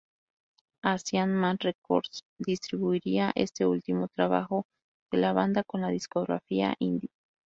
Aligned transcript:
Asian 0.83 1.31
Man 1.39 1.59
Records 1.63 2.23
distribuiría 2.39 3.31
este 3.35 3.67
último 3.67 4.07
trabajo 4.07 4.65
de 5.11 5.19
la 5.19 5.31
banda 5.31 5.63
con 5.63 5.81
la 5.81 5.89
discográfica 5.89 6.73
indie. 6.79 7.11